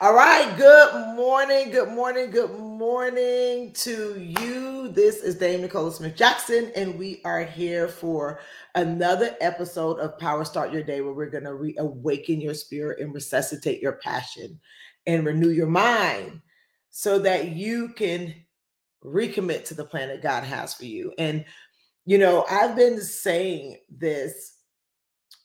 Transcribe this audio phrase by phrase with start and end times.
[0.00, 0.56] All right.
[0.56, 1.70] Good morning.
[1.70, 2.32] Good morning.
[2.32, 4.88] Good morning to you.
[4.88, 8.40] This is Dame Nicola Smith Jackson, and we are here for
[8.74, 13.14] another episode of Power Start Your Day, where we're going to reawaken your spirit and
[13.14, 14.58] resuscitate your passion
[15.06, 16.42] and renew your mind
[16.90, 18.34] so that you can
[19.04, 21.12] recommit to the plan that God has for you.
[21.18, 21.44] And,
[22.04, 24.56] you know, I've been saying this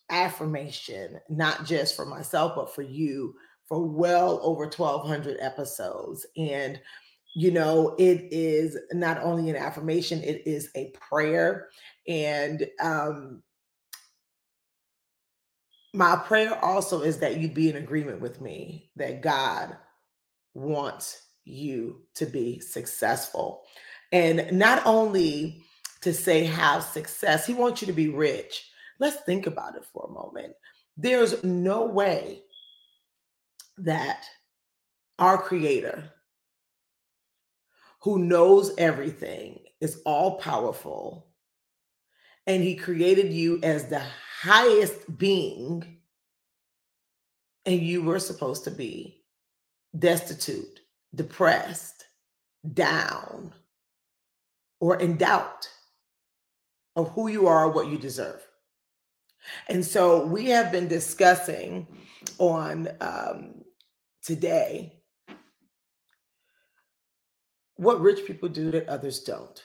[0.10, 3.36] affirmation, not just for myself, but for you
[3.70, 6.82] for well over 1200 episodes and
[7.36, 11.70] you know it is not only an affirmation it is a prayer
[12.07, 13.42] and um
[15.93, 19.78] my prayer also is that you be in agreement with me that god
[20.54, 23.64] wants you to be successful.
[24.12, 25.64] And not only
[26.01, 28.70] to say have success he wants you to be rich.
[29.00, 30.54] Let's think about it for a moment.
[30.98, 32.44] There's no way
[33.83, 34.25] that
[35.17, 36.11] our creator
[38.02, 41.28] who knows everything is all powerful
[42.48, 44.02] and he created you as the
[44.42, 46.00] highest being
[47.66, 49.23] and you were supposed to be
[49.98, 50.80] destitute
[51.14, 52.06] depressed
[52.73, 53.52] down
[54.80, 55.70] or in doubt
[56.95, 58.42] of who you are what you deserve.
[59.67, 61.88] And so we have been discussing
[62.38, 63.64] on um,
[64.23, 65.00] today
[67.80, 69.64] what rich people do that others don't.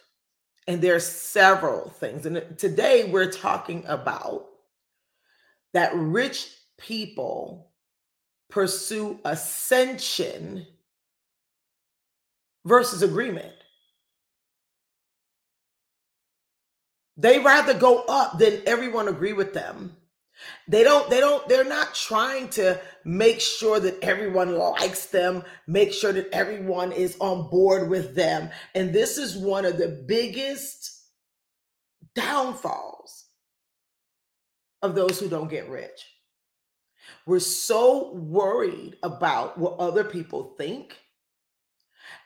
[0.69, 2.27] And there are several things.
[2.27, 4.47] And today we're talking about
[5.73, 7.73] that rich people
[8.51, 10.65] pursue ascension
[12.65, 13.53] versus agreement.
[17.17, 19.97] They rather go up than everyone agree with them
[20.69, 25.93] they don't they don't they're not trying to make sure that everyone likes them make
[25.93, 28.51] sure that everyone is on board with them.
[28.75, 30.91] And this is one of the biggest
[32.15, 33.27] downfalls
[34.83, 36.07] of those who don't get rich.
[37.27, 40.97] We're so worried about what other people think.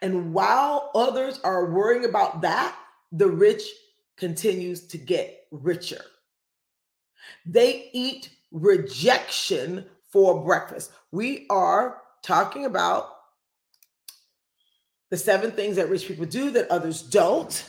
[0.02, 2.76] And while others are worrying about that
[3.12, 3.62] the rich
[4.16, 6.02] continues to get richer
[7.46, 10.92] they eat rejection for breakfast.
[11.12, 13.10] We are talking about
[15.10, 17.64] the seven things that rich people do that others don't.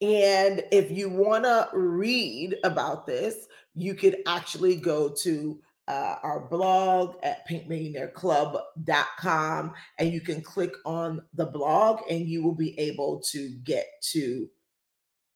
[0.00, 6.40] And if you want to read about this, you could actually go to uh, our
[6.40, 13.20] blog at pinkmillionaireclub.com and you can click on the blog and you will be able
[13.20, 14.48] to get to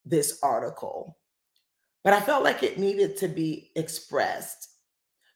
[0.04, 1.16] this article
[2.04, 4.68] but I felt like it needed to be expressed.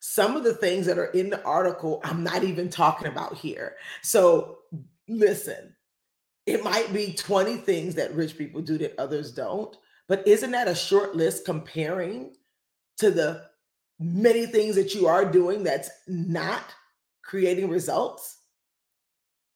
[0.00, 3.76] Some of the things that are in the article, I'm not even talking about here.
[4.02, 4.58] So
[5.08, 5.74] listen,
[6.46, 9.76] it might be 20 things that rich people do that others don't,
[10.06, 12.34] but isn't that a short list comparing
[12.98, 13.44] to the
[13.98, 16.62] many things that you are doing that's not
[17.24, 18.38] creating results?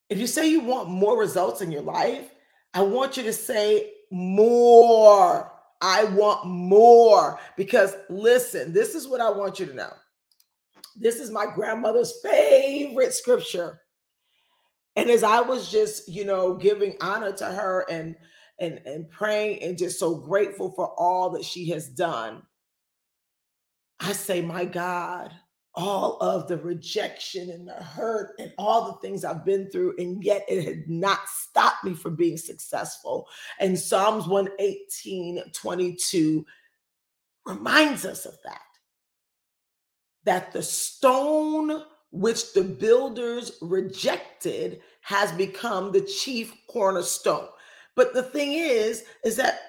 [0.09, 2.31] If you say you want more results in your life,
[2.75, 5.52] I want you to say more
[5.83, 9.93] I want more because listen, this is what I want you to know.
[10.95, 13.81] This is my grandmother's favorite scripture.
[14.95, 18.15] And as I was just, you know, giving honor to her and
[18.61, 22.43] and and praying and just so grateful for all that she has done,
[23.99, 25.33] I say, my God,
[25.75, 30.23] all of the rejection and the hurt and all the things I've been through, and
[30.23, 33.27] yet it had not stopped me from being successful.
[33.59, 36.45] And Psalms 118 22
[37.47, 38.61] reminds us of that.
[40.25, 47.49] That the stone which the builders rejected has become the chief cornerstone.
[47.97, 49.61] But the thing is, is that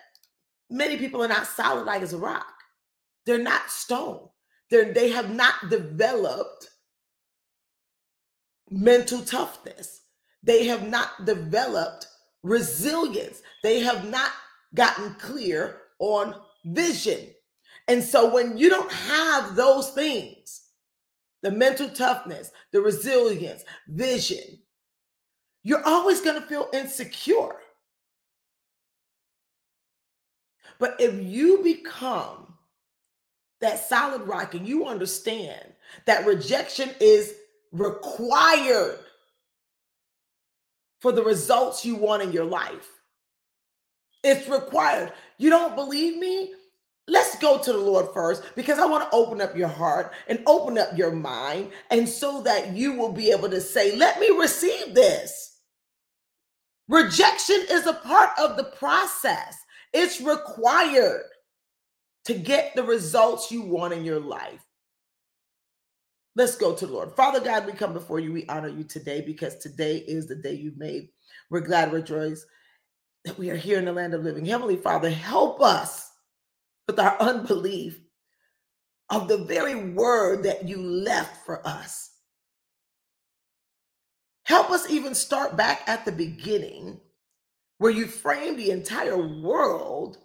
[0.69, 2.45] many people are not solid like as a rock.
[3.25, 4.27] They're not stone.
[4.73, 6.71] They're, they have not developed
[8.71, 10.01] mental toughness.
[10.41, 12.07] They have not developed
[12.41, 13.43] resilience.
[13.61, 14.31] They have not
[14.73, 16.33] gotten clear on
[16.65, 17.19] vision.
[17.87, 20.63] And so when you don't have those things,
[21.43, 24.57] the mental toughness, the resilience, vision,
[25.61, 27.57] you're always going to feel insecure.
[30.79, 32.52] But if you become
[33.63, 35.65] that solid rock and you understand
[36.05, 37.33] that rejection is
[37.71, 38.99] required
[41.01, 42.89] for the results you want in your life.
[44.23, 45.11] It's required.
[45.37, 46.53] You don't believe me?
[47.07, 50.41] let's go to the Lord first because I want to open up your heart and
[50.45, 54.29] open up your mind, and so that you will be able to say, Let me
[54.29, 55.57] receive this.
[56.87, 59.57] Rejection is a part of the process,
[59.93, 61.23] it's required
[62.25, 64.65] to get the results you want in your life.
[66.35, 67.11] Let's go to the Lord.
[67.15, 68.33] Father God, we come before you.
[68.33, 71.09] We honor you today because today is the day you've made.
[71.49, 72.45] We're glad, rejoice
[73.25, 74.45] that we are here in the land of living.
[74.45, 76.11] Heavenly Father, help us
[76.87, 77.99] with our unbelief
[79.09, 82.11] of the very word that you left for us.
[84.45, 86.99] Help us even start back at the beginning
[87.77, 90.17] where you framed the entire world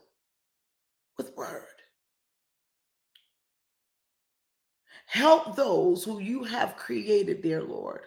[1.16, 1.64] with word.
[5.08, 8.02] Help those who you have created, dear Lord,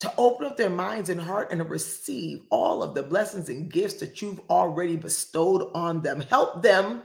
[0.00, 3.72] to open up their minds and heart and to receive all of the blessings and
[3.72, 6.20] gifts that you've already bestowed on them.
[6.20, 7.04] Help them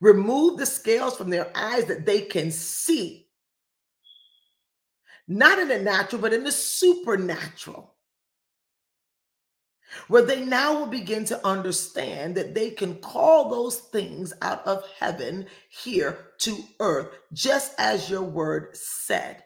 [0.00, 3.28] remove the scales from their eyes that they can see,
[5.28, 7.95] not in the natural, but in the supernatural
[10.08, 14.84] where they now will begin to understand that they can call those things out of
[14.98, 19.42] heaven here to earth, just as your word said.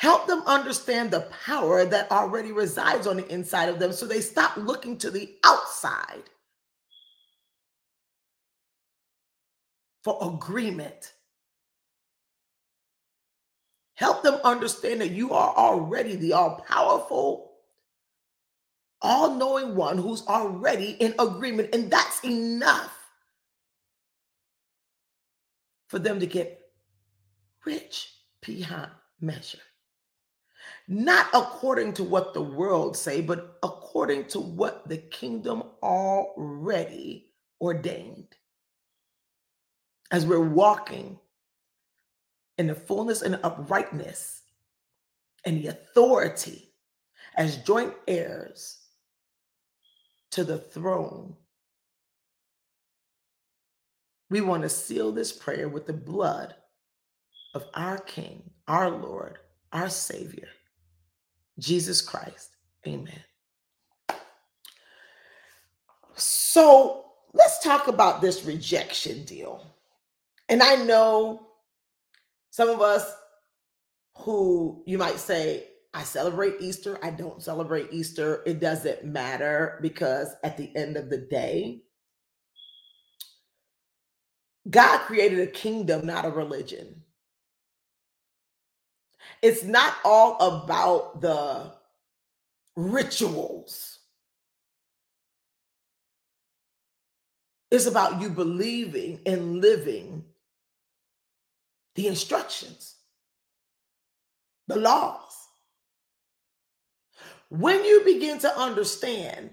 [0.00, 4.22] Help them understand the power that already resides on the inside of them so they
[4.22, 6.22] stop looking to the outside
[10.02, 11.12] for agreement.
[13.94, 17.49] Help them understand that you are already the all powerful,
[19.02, 21.74] all knowing one who's already in agreement.
[21.74, 22.96] And that's enough
[25.88, 26.60] for them to get
[27.64, 28.12] rich
[28.42, 29.58] beyond measure
[30.88, 37.30] not according to what the world say but according to what the kingdom already
[37.60, 38.26] ordained
[40.10, 41.16] as we're walking
[42.58, 44.42] in the fullness and uprightness
[45.44, 46.72] and the authority
[47.36, 48.79] as joint heirs
[50.30, 51.34] to the throne
[54.28, 56.54] we want to seal this prayer with the blood
[57.54, 59.38] of our king our lord
[59.72, 60.48] our savior
[61.60, 62.56] Jesus Christ.
[62.86, 63.22] Amen.
[66.14, 69.64] So let's talk about this rejection deal.
[70.48, 71.46] And I know
[72.50, 73.04] some of us
[74.16, 78.42] who you might say, I celebrate Easter, I don't celebrate Easter.
[78.46, 81.82] It doesn't matter because at the end of the day,
[84.68, 87.02] God created a kingdom, not a religion
[89.42, 91.72] it's not all about the
[92.76, 93.98] rituals.
[97.70, 100.24] It's about you believing and living
[101.94, 102.96] the instructions,
[104.66, 105.39] the laws.
[107.50, 109.50] When you begin to understand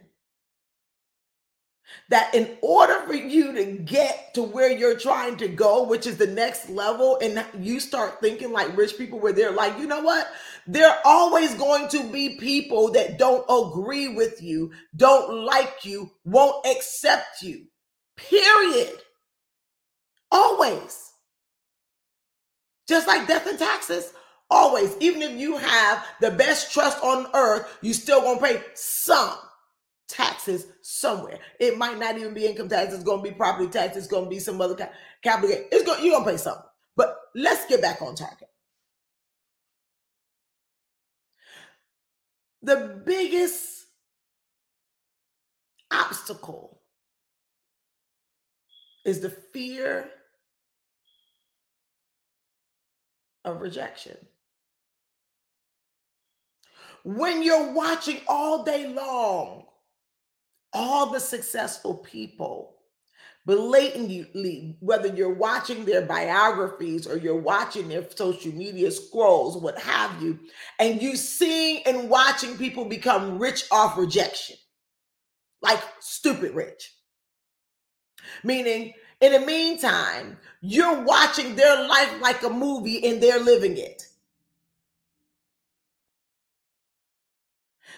[2.09, 6.17] that in order for you to get to where you're trying to go, which is
[6.17, 10.01] the next level, and you start thinking like rich people, where they're like, you know
[10.01, 10.27] what?
[10.67, 16.11] There are always going to be people that don't agree with you, don't like you,
[16.23, 17.65] won't accept you.
[18.15, 18.93] Period.
[20.31, 21.11] Always.
[22.88, 24.13] Just like death and taxes.
[24.50, 24.96] Always.
[25.00, 29.36] Even if you have the best trust on earth, you still gonna pay some
[30.08, 31.39] taxes somewhere.
[31.60, 32.94] It might not even be income tax.
[32.94, 33.98] It's to be property tax.
[33.98, 34.89] It's to be some other
[35.22, 35.66] capital gain.
[35.72, 36.63] It's gonna You're to pay something.
[36.96, 38.48] But let's get back on target.
[42.62, 43.86] The biggest
[45.92, 46.82] obstacle
[49.06, 50.10] is the fear
[53.46, 54.18] of rejection.
[57.07, 59.63] When you're watching all day long
[60.73, 62.75] all the successful people
[63.45, 70.21] blatantly, whether you're watching their biographies or you're watching their social media scrolls, what have
[70.21, 70.37] you,
[70.79, 74.57] and you seeing and watching people become rich off rejection,
[75.61, 76.93] like stupid rich.
[78.43, 84.06] Meaning, in the meantime, you're watching their life like a movie and they're living it.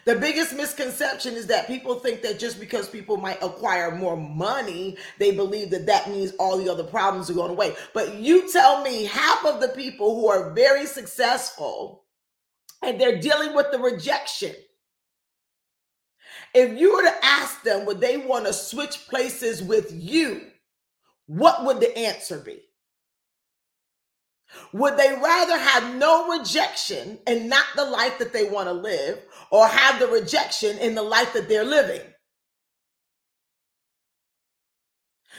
[0.10, 4.98] The biggest misconception is that people think that just because people might acquire more money,
[5.20, 7.76] they believe that that means all the other problems are going away.
[7.94, 12.06] But you tell me half of the people who are very successful
[12.84, 14.56] and they're dealing with the rejection
[16.56, 20.52] If you were to ask them, would they want to switch places with you?
[21.28, 22.62] What would the answer be?
[24.74, 29.20] Would they rather have no rejection and not the life that they want to live,
[29.52, 32.02] or have the rejection in the life that they're living?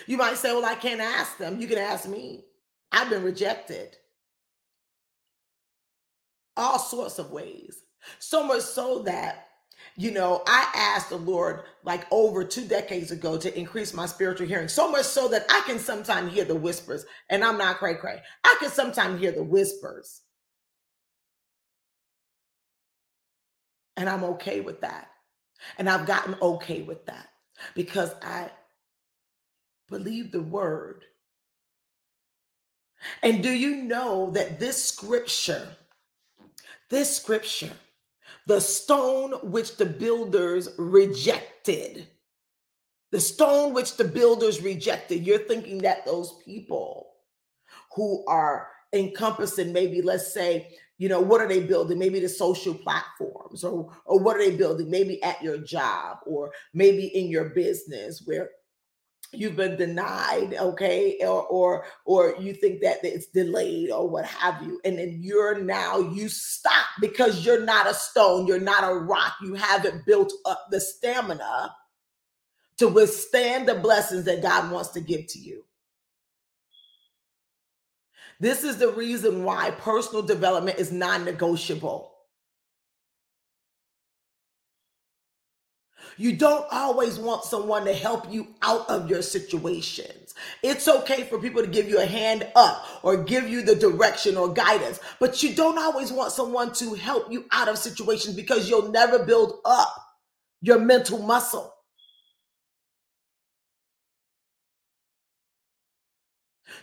[0.06, 1.60] You might say, Well, I can't ask them.
[1.60, 2.44] You can ask me.
[2.92, 3.96] I've been rejected
[6.56, 7.82] all sorts of ways.
[8.18, 9.49] So much so that
[9.96, 14.46] you know, I asked the Lord like over two decades ago to increase my spiritual
[14.46, 17.94] hearing, so much so that I can sometimes hear the whispers, and I'm not cray
[17.94, 18.20] cray.
[18.44, 20.22] I can sometimes hear the whispers.
[23.96, 25.08] And I'm okay with that.
[25.78, 27.28] And I've gotten okay with that
[27.74, 28.50] because I
[29.88, 31.04] believe the word.
[33.22, 35.68] And do you know that this scripture,
[36.88, 37.72] this scripture,
[38.46, 42.06] the stone which the builders rejected.
[43.12, 45.26] The stone which the builders rejected.
[45.26, 47.08] You're thinking that those people
[47.94, 50.68] who are encompassing, maybe let's say,
[50.98, 51.98] you know, what are they building?
[51.98, 54.90] Maybe the social platforms, or or what are they building?
[54.90, 58.50] Maybe at your job, or maybe in your business, where
[59.32, 64.60] you've been denied okay or or or you think that it's delayed or what have
[64.62, 68.94] you and then you're now you stop because you're not a stone you're not a
[68.94, 71.72] rock you haven't built up the stamina
[72.80, 75.66] to withstand the blessings that God wants to give to you.
[78.40, 82.10] This is the reason why personal development is non-negotiable
[86.20, 90.34] You don't always want someone to help you out of your situations.
[90.62, 94.36] It's okay for people to give you a hand up or give you the direction
[94.36, 98.68] or guidance, but you don't always want someone to help you out of situations because
[98.68, 99.88] you'll never build up
[100.60, 101.72] your mental muscle.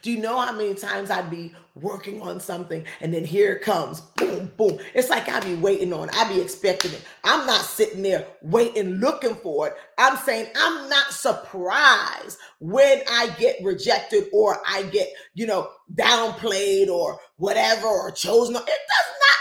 [0.02, 3.62] Do you know how many times I'd be working on something and then here it
[3.62, 4.80] comes, boom, boom.
[4.94, 7.04] It's like I'd be waiting on, I'd be expecting it.
[7.24, 9.74] I'm not sitting there waiting, looking for it.
[9.98, 16.88] I'm saying I'm not surprised when I get rejected or I get, you know, downplayed
[16.90, 18.56] or whatever or chosen.
[18.56, 18.74] It does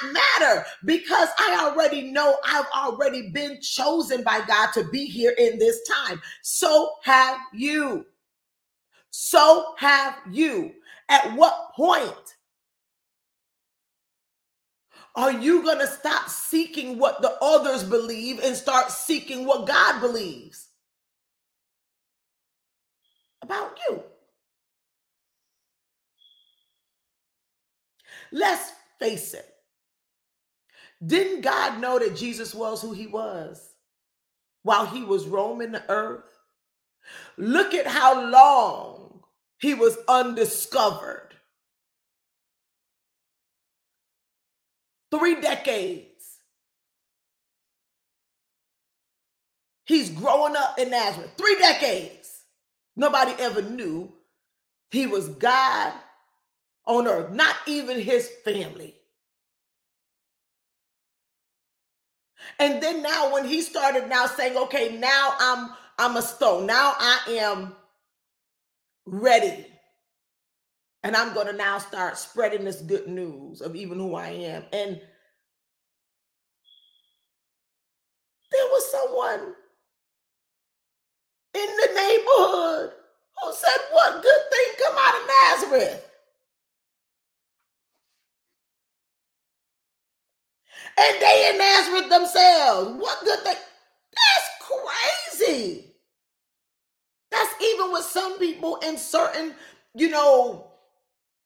[0.03, 5.35] not matter because I already know I've already been chosen by God to be here
[5.39, 6.21] in this time.
[6.43, 8.05] So have you
[9.19, 10.75] so have you.
[11.09, 12.37] At what point
[15.15, 20.03] are you going to stop seeking what the others believe and start seeking what God
[20.03, 20.69] believes
[23.41, 24.03] about you?
[28.33, 29.49] Let's face it.
[31.07, 33.67] Didn't God know that Jesus was who he was
[34.63, 36.25] while he was roaming the earth?
[37.39, 38.96] Look at how long
[39.59, 41.35] he was undiscovered.
[45.11, 46.13] Three decades.
[49.85, 51.33] He's growing up in Nazareth.
[51.39, 52.43] Three decades.
[52.97, 54.13] Nobody ever knew
[54.91, 55.93] he was God
[56.87, 58.95] on earth, not even his family.
[62.59, 66.67] And then now when he started now saying, okay, now I'm I'm a stone.
[66.67, 67.75] Now I am
[69.07, 69.67] ready.
[71.03, 74.65] And I'm going to now start spreading this good news of even who I am.
[74.73, 75.01] And
[78.51, 79.55] there was someone
[81.55, 82.93] in the neighborhood
[83.43, 86.11] who said, What good thing come out of Nazareth?
[90.99, 93.01] And they in Nazareth themselves.
[93.01, 93.57] What good thing?
[94.13, 95.96] That's crazy.
[97.63, 99.55] Even with some people in certain,
[99.95, 100.69] you know,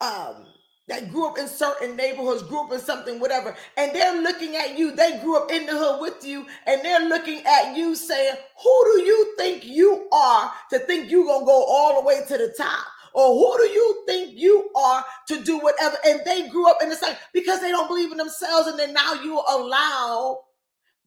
[0.01, 0.47] um,
[0.89, 4.79] that grew up in certain neighborhoods, grew up in something, whatever, and they're looking at
[4.79, 4.91] you.
[4.93, 8.85] They grew up in the hood with you, and they're looking at you saying, Who
[8.87, 12.55] do you think you are to think you're gonna go all the way to the
[12.57, 12.87] top?
[13.15, 15.97] Or who do you think you are to do whatever?
[16.07, 18.93] And they grew up in the same because they don't believe in themselves, and then
[18.93, 20.41] now you allow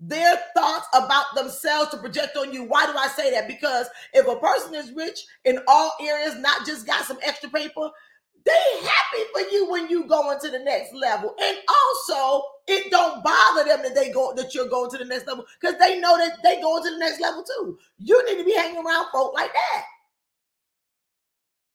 [0.07, 2.63] their thoughts about themselves to project on you.
[2.63, 3.47] Why do I say that?
[3.47, 7.89] Because if a person is rich in all areas, not just got some extra paper,
[8.45, 11.33] they happy for you when you go into the next level.
[11.41, 15.27] And also, it don't bother them that they go that you're going to the next
[15.27, 17.77] level because they know that they going to the next level too.
[17.99, 19.83] You need to be hanging around folk like that.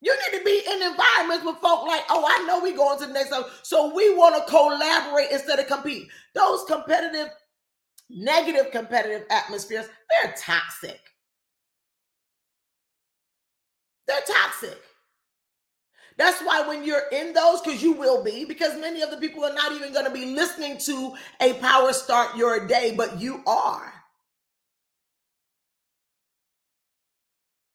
[0.01, 3.07] You need to be in environments with folk like, oh, I know we going to
[3.07, 3.51] the next level.
[3.63, 6.07] So we want to collaborate instead of compete.
[6.35, 7.31] Those competitive
[8.11, 11.01] negative competitive atmospheres, they're toxic.
[14.07, 14.79] They're toxic.
[16.17, 19.45] That's why when you're in those, because you will be, because many of the people
[19.45, 23.41] are not even going to be listening to a power start your day, but you
[23.47, 23.93] are.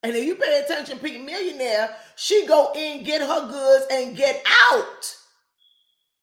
[0.04, 4.44] And if you pay attention, Pink Millionaire, she go in, get her goods, and get
[4.72, 5.16] out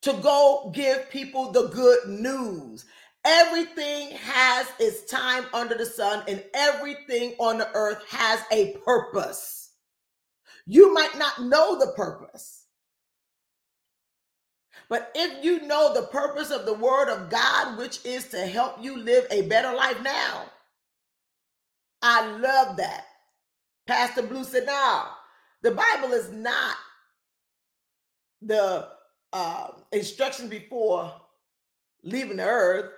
[0.02, 2.85] to go give people the good news.
[3.24, 9.72] Everything has its time under the sun, and everything on the earth has a purpose.
[10.66, 12.66] You might not know the purpose.
[14.88, 18.82] But if you know the purpose of the word of God, which is to help
[18.82, 20.46] you live a better life now,
[22.02, 23.04] I love that.
[23.86, 25.10] Pastor Blue said, now,
[25.62, 26.76] the Bible is not
[28.42, 28.88] the
[29.32, 31.12] uh, instructions before
[32.02, 32.92] leaving the earth.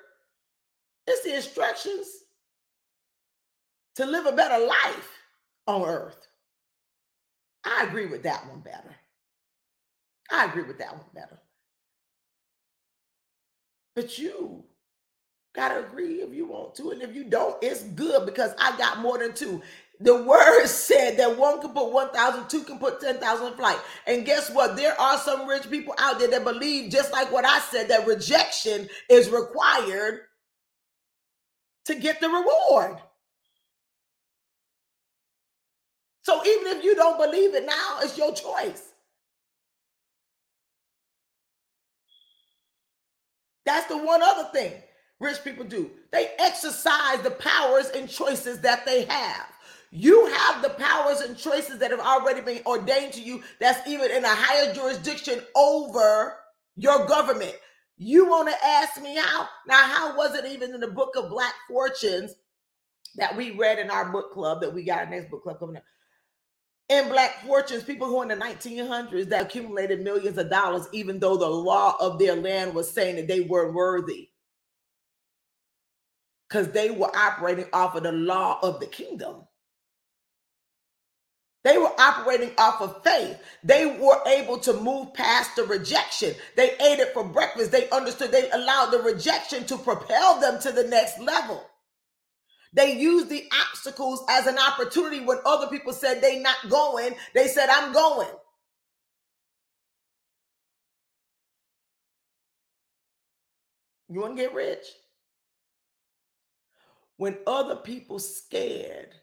[1.06, 2.06] It's the instructions
[3.96, 5.10] to live a better life
[5.66, 6.28] on earth.
[7.64, 8.94] I agree with that one better.
[10.30, 11.38] I agree with that one better.
[13.94, 14.64] But you
[15.54, 19.00] gotta agree if you want to, and if you don't, it's good because I got
[19.00, 19.60] more than two.
[20.00, 23.78] The word said that one can put 1,000, two can put 10,000 in flight.
[24.06, 24.76] And guess what?
[24.76, 28.06] There are some rich people out there that believe, just like what I said, that
[28.06, 30.20] rejection is required
[31.86, 32.96] to get the reward.
[36.22, 38.92] So even if you don't believe it now, it's your choice.
[43.64, 44.72] That's the one other thing
[45.22, 45.90] rich people do.
[46.10, 49.46] They exercise the powers and choices that they have.
[49.92, 54.10] You have the powers and choices that have already been ordained to you, that's even
[54.10, 56.36] in a higher jurisdiction over
[56.76, 57.54] your government.
[58.04, 59.48] You want to ask me how?
[59.68, 62.34] Now, how was it even in the book of Black Fortunes
[63.14, 65.76] that we read in our book club that we got our next book club coming
[65.76, 65.84] up?
[66.88, 71.36] In Black Fortunes, people who in the 1900s that accumulated millions of dollars, even though
[71.36, 74.30] the law of their land was saying that they weren't worthy.
[76.48, 79.42] Because they were operating off of the law of the kingdom.
[81.64, 83.38] They were operating off of faith.
[83.64, 86.34] They were able to move past the rejection.
[86.56, 87.72] They ate it for breakfast.
[87.72, 88.32] They understood.
[88.32, 91.64] They allowed the rejection to propel them to the next level.
[92.74, 97.14] They used the obstacles as an opportunity when other people said they not going.
[97.34, 98.28] They said, I'm going.
[104.10, 104.84] You want to get rich?
[107.18, 109.14] When other people scared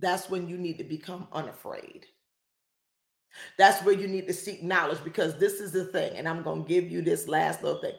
[0.00, 2.06] that's when you need to become unafraid.
[3.58, 6.62] That's where you need to seek knowledge because this is the thing, and I'm going
[6.62, 7.94] to give you this last little thing.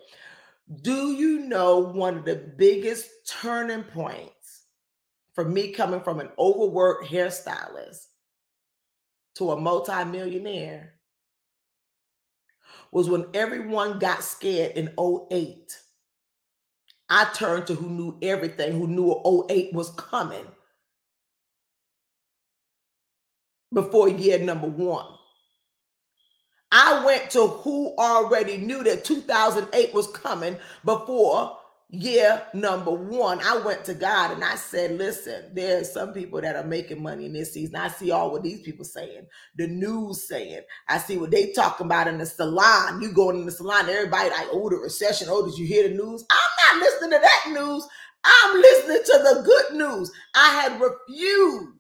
[0.82, 4.64] Do you know one of the biggest turning points
[5.34, 8.08] for me coming from an overworked hairstylist
[9.36, 10.94] to a multimillionaire
[12.92, 15.78] was when everyone got scared in 08.
[17.10, 20.46] I turned to who knew everything, who knew 08 was coming
[23.74, 25.08] before year number one.
[26.72, 31.58] I went to who already knew that 2008 was coming before
[31.90, 33.40] year number one.
[33.42, 37.02] I went to God and I said, Listen, there are some people that are making
[37.02, 37.76] money in this season.
[37.78, 39.26] I see all what these people saying,
[39.56, 40.62] the news saying.
[40.90, 43.02] I see what they talking about in the salon.
[43.02, 45.28] You going in the salon, everybody like, Oh, the recession.
[45.30, 46.26] Oh, did you hear the news?
[46.30, 47.88] I'm not listening to that news.
[48.26, 50.12] I'm listening to the good news.
[50.36, 51.75] I had refused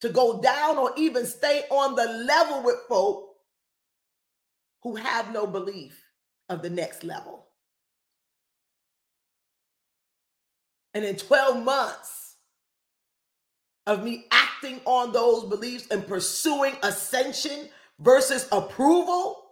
[0.00, 3.34] to go down or even stay on the level with folk
[4.82, 6.02] who have no belief
[6.48, 7.46] of the next level.
[10.94, 12.36] And in 12 months
[13.86, 19.44] of me acting on those beliefs and pursuing ascension versus approval,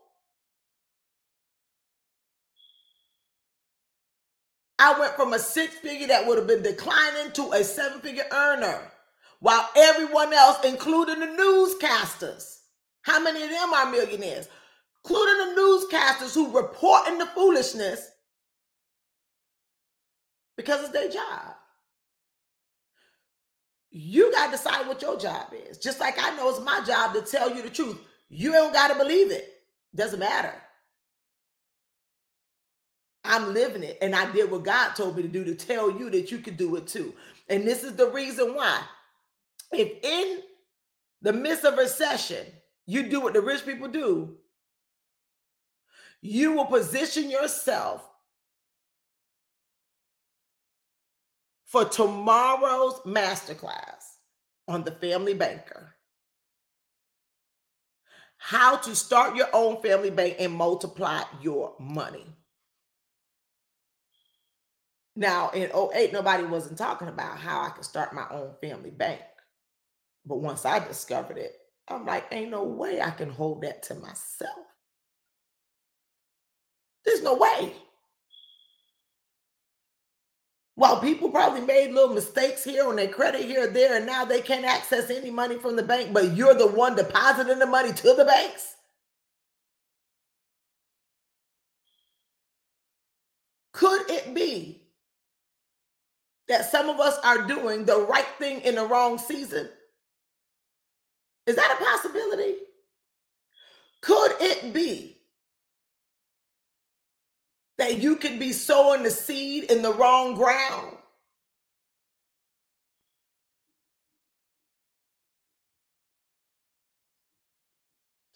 [4.78, 8.26] I went from a six figure that would have been declining to a seven figure
[8.30, 8.92] earner
[9.40, 12.58] while everyone else, including the newscasters,
[13.02, 14.48] how many of them are millionaires?
[15.04, 18.10] Including the newscasters who report in the foolishness
[20.56, 21.54] because it's their job.
[23.90, 25.78] You got to decide what your job is.
[25.78, 27.98] Just like I know it's my job to tell you the truth.
[28.28, 29.48] You don't got to believe it.
[29.94, 30.52] Doesn't matter.
[33.24, 33.98] I'm living it.
[34.00, 36.56] And I did what God told me to do to tell you that you could
[36.56, 37.14] do it too.
[37.48, 38.82] And this is the reason why
[39.72, 40.42] if in
[41.22, 42.46] the midst of recession,
[42.86, 44.36] you do what the rich people do,
[46.22, 48.02] you will position yourself
[51.66, 54.16] for tomorrow's masterclass
[54.68, 55.88] on the Family BankHer.
[58.38, 62.26] How to start your own family bank and multiply your money.
[65.16, 69.20] Now, in 08, nobody wasn't talking about how I could start my own family bank.
[70.26, 71.52] But once I discovered it,
[71.88, 74.66] I'm like, ain't no way I can hold that to myself.
[77.04, 77.74] There's no way.
[80.74, 84.24] While people probably made little mistakes here on their credit here or there, and now
[84.24, 87.92] they can't access any money from the bank, but you're the one depositing the money
[87.92, 88.74] to the banks.
[93.72, 94.82] Could it be
[96.48, 99.68] that some of us are doing the right thing in the wrong season?
[101.46, 102.56] Is that a possibility?
[104.02, 105.18] Could it be
[107.78, 110.96] that you could be sowing the seed in the wrong ground?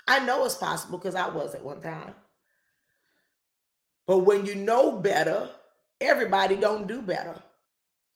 [0.08, 2.14] I know it's possible because I was at one time.
[4.06, 5.48] But when you know better,
[6.00, 7.40] everybody don't do better.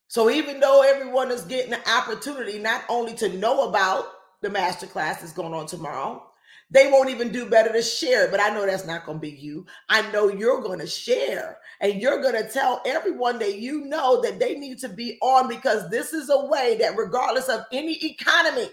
[0.08, 4.06] So even though everyone is getting the opportunity not only to know about
[4.44, 6.22] the master class going on tomorrow.
[6.70, 9.30] They won't even do better to share but I know that's not going to be
[9.30, 9.66] you.
[9.88, 14.22] I know you're going to share and you're going to tell everyone that you know
[14.22, 17.94] that they need to be on because this is a way that, regardless of any
[18.04, 18.68] economy,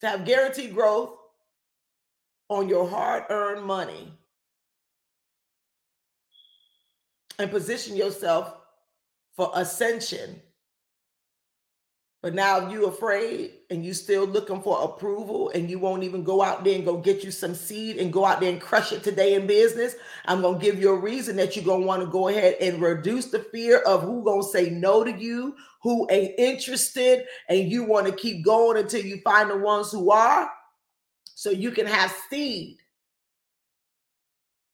[0.00, 1.16] to have guaranteed growth
[2.48, 4.12] on your hard earned money
[7.38, 8.54] and position yourself
[9.36, 10.40] for ascension
[12.20, 16.42] but now you afraid and you still looking for approval and you won't even go
[16.42, 19.04] out there and go get you some seed and go out there and crush it
[19.04, 19.94] today in business.
[20.24, 22.56] I'm going to give you a reason that you're going to want to go ahead
[22.60, 27.24] and reduce the fear of who going to say no to you, who ain't interested,
[27.48, 30.50] and you want to keep going until you find the ones who are
[31.24, 32.78] so you can have seed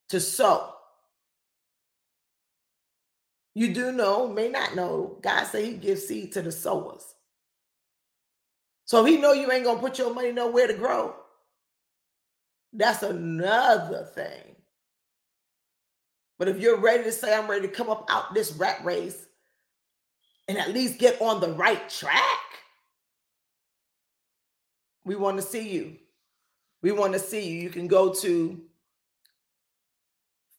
[0.08, 0.70] to sow.
[3.54, 7.13] You do know, may not know, God said he gives seed to the sowers.
[8.86, 11.14] So he know you ain't gonna put your money nowhere to grow.
[12.72, 14.56] That's another thing.
[16.38, 19.24] But if you're ready to say, I'm ready to come up out this rat race
[20.48, 22.20] and at least get on the right track,
[25.04, 25.96] we want to see you.
[26.82, 27.60] We want to see you.
[27.60, 28.60] You can go to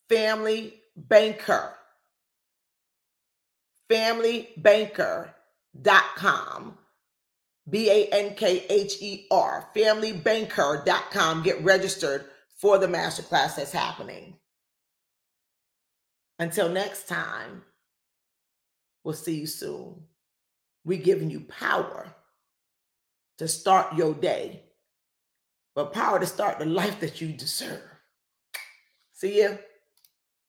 [0.07, 0.75] Family
[1.09, 1.71] BankHer,
[3.89, 6.77] familybankher.com
[7.69, 11.43] B A N K H E R, familybankher.com.
[11.43, 12.25] Get registered
[12.57, 14.37] for the masterclass that's happening.
[16.37, 17.63] Until next time,
[19.03, 20.03] we'll see you soon.
[20.83, 22.13] We're giving you power
[23.37, 24.63] to start your day,
[25.73, 27.81] but power to start the life that you deserve.
[29.13, 29.57] See you.